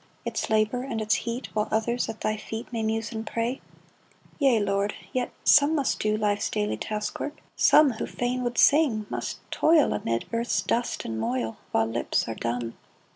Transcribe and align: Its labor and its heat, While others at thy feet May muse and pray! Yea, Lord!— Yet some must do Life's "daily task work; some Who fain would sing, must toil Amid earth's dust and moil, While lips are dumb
Its 0.25 0.49
labor 0.49 0.81
and 0.81 0.99
its 0.99 1.13
heat, 1.13 1.49
While 1.53 1.67
others 1.69 2.09
at 2.09 2.21
thy 2.21 2.35
feet 2.35 2.73
May 2.73 2.81
muse 2.81 3.11
and 3.11 3.23
pray! 3.23 3.61
Yea, 4.39 4.59
Lord!— 4.59 4.95
Yet 5.13 5.31
some 5.43 5.75
must 5.75 5.99
do 5.99 6.17
Life's 6.17 6.49
"daily 6.49 6.75
task 6.77 7.19
work; 7.19 7.37
some 7.55 7.91
Who 7.91 8.07
fain 8.07 8.41
would 8.43 8.57
sing, 8.57 9.05
must 9.11 9.37
toil 9.51 9.93
Amid 9.93 10.25
earth's 10.33 10.63
dust 10.63 11.05
and 11.05 11.19
moil, 11.19 11.57
While 11.71 11.85
lips 11.85 12.27
are 12.27 12.33
dumb 12.33 12.73